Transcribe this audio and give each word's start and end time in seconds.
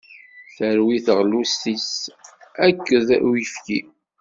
Terwi 0.55 0.97
taɣlust-is 1.05 1.91
akked 2.67 3.07
uyefki. 3.29 3.79